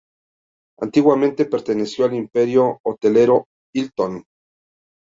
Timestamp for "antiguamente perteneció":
0.79-2.05